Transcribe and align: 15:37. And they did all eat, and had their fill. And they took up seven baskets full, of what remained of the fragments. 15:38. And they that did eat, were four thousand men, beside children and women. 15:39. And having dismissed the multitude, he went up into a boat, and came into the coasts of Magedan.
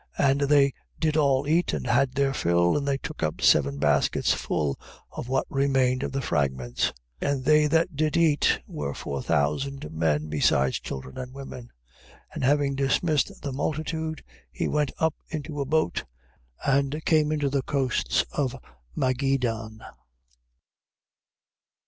15:37. 0.17 0.29
And 0.31 0.41
they 0.49 0.73
did 0.99 1.15
all 1.15 1.47
eat, 1.47 1.73
and 1.73 1.85
had 1.85 2.13
their 2.13 2.33
fill. 2.33 2.75
And 2.75 2.87
they 2.87 2.97
took 2.97 3.21
up 3.21 3.39
seven 3.39 3.77
baskets 3.77 4.33
full, 4.33 4.79
of 5.11 5.29
what 5.29 5.45
remained 5.47 6.01
of 6.01 6.11
the 6.11 6.23
fragments. 6.23 6.91
15:38. 7.21 7.31
And 7.31 7.45
they 7.45 7.67
that 7.67 7.95
did 7.95 8.17
eat, 8.17 8.61
were 8.65 8.95
four 8.95 9.21
thousand 9.21 9.91
men, 9.91 10.27
beside 10.27 10.73
children 10.73 11.19
and 11.19 11.35
women. 11.35 11.71
15:39. 12.29 12.29
And 12.33 12.43
having 12.43 12.73
dismissed 12.75 13.41
the 13.43 13.53
multitude, 13.53 14.23
he 14.51 14.67
went 14.67 14.91
up 14.97 15.13
into 15.29 15.61
a 15.61 15.65
boat, 15.65 16.05
and 16.65 17.05
came 17.05 17.31
into 17.31 17.51
the 17.51 17.61
coasts 17.61 18.25
of 18.31 18.55
Magedan. 18.95 19.81